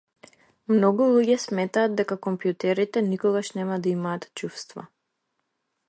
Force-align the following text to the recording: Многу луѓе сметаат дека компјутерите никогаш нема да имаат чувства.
Многу 0.75 1.09
луѓе 1.09 1.35
сметаат 1.43 1.93
дека 1.99 2.17
компјутерите 2.29 3.05
никогаш 3.11 3.53
нема 3.59 3.79
да 3.85 3.93
имаат 3.95 4.27
чувства. 4.43 4.89